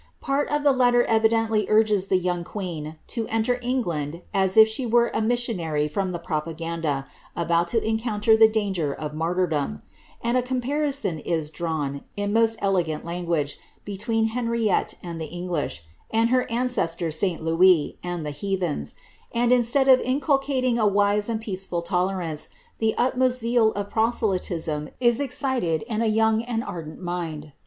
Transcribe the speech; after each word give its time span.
Part 0.19 0.49
of 0.49 0.63
the 0.63 0.71
letter 0.71 1.03
evidently 1.03 1.67
urges 1.69 2.07
the 2.07 2.17
young 2.17 2.43
queen 2.43 2.97
to 3.05 3.27
enter 3.27 3.59
England 3.61 4.23
as 4.33 4.57
if 4.57 4.67
she 4.67 4.83
were 4.83 5.09
a 5.13 5.21
missionary 5.21 5.87
from 5.87 6.11
the 6.11 6.17
propaganda, 6.17 7.05
about 7.35 7.67
to 7.67 7.83
encounter 7.83 8.35
the 8.35 8.47
danger 8.47 8.91
of 8.95 9.13
martyrdom; 9.13 9.83
and 10.19 10.37
a 10.39 10.41
comparison 10.41 11.19
is 11.19 11.51
drawn, 11.51 12.03
in 12.17 12.33
most 12.33 12.57
eloquent 12.63 13.05
language, 13.05 13.59
be 13.85 13.95
tween 13.95 14.29
Henriette 14.29 14.95
and 15.03 15.21
the 15.21 15.25
English, 15.27 15.83
and 16.09 16.31
her 16.31 16.49
ancestor 16.49 17.11
St. 17.11 17.39
Louis 17.39 17.99
and 18.01 18.25
the 18.25 18.31
ii^raihens; 18.31 18.95
and, 19.31 19.53
instead 19.53 19.87
of 19.87 19.99
inculcating 19.99 20.79
a 20.79 20.87
wise 20.87 21.29
and 21.29 21.39
peaceful 21.39 21.83
tolerance, 21.83 22.49
the 22.79 22.95
utmost 22.97 23.37
zeal 23.37 23.71
of 23.73 23.91
proselytism 23.91 24.89
is 24.99 25.19
excited 25.19 25.83
in 25.83 26.01
a 26.01 26.07
young 26.07 26.41
and 26.41 26.63
ardent 26.63 26.99
mind. 27.03 27.51